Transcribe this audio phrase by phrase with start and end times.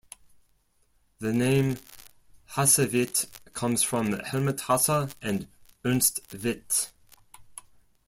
[1.19, 1.77] The name
[2.55, 5.47] "Hasse-Witt" comes from Helmut Hasse and
[5.85, 6.89] Ernst Witt.